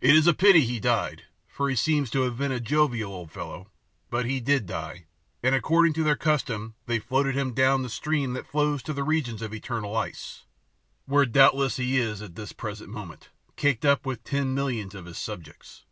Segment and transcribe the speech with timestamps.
[0.00, 3.30] It is a pity he died, for he seems to have been a jovial old
[3.30, 3.70] fellow;
[4.10, 5.06] but he did die,
[5.40, 9.04] and, according to their custom, they floated him down the stream that flows to the
[9.04, 10.46] regions of eternal ice,
[11.06, 15.16] where doubtless he is at this present moment, caked up with ten million of his
[15.18, 15.84] subjects.